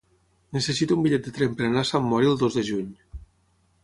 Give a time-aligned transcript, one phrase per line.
[0.55, 2.89] Necessito un bitllet de tren per anar a Sant Mori el dos de juny.